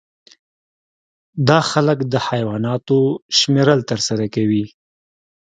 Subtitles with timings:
[1.47, 2.99] دا خلک د حیواناتو
[3.37, 4.65] شمیرل ترسره کوي